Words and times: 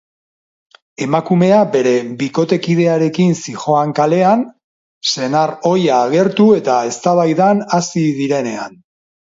Emakumea 1.07 1.57
bere 1.75 1.91
bikotekidearekin 2.21 3.37
zihoan 3.45 3.93
kalean, 4.01 4.47
senar 5.13 5.55
ohia 5.73 6.01
agertu 6.09 6.51
eta 6.63 6.81
eztabaidan 6.93 7.65
hasi 7.79 8.09
direnenan. 8.23 8.79